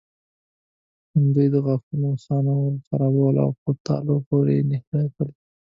[1.15, 5.29] همدوی د غاښونو خانه ورخرابول او په تالو پورې نښتل.